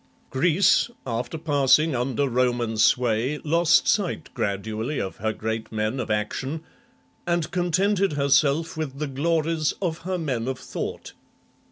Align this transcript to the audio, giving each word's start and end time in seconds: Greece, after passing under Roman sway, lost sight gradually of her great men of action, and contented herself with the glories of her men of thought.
Greece, 0.31 0.89
after 1.05 1.37
passing 1.37 1.95
under 1.95 2.27
Roman 2.27 2.75
sway, 2.77 3.37
lost 3.43 3.87
sight 3.87 4.31
gradually 4.33 4.99
of 4.99 5.17
her 5.17 5.31
great 5.31 5.71
men 5.71 5.99
of 5.99 6.09
action, 6.09 6.63
and 7.27 7.51
contented 7.51 8.13
herself 8.13 8.75
with 8.75 8.97
the 8.97 9.05
glories 9.05 9.75
of 9.79 9.99
her 9.99 10.17
men 10.17 10.47
of 10.47 10.57
thought. 10.57 11.13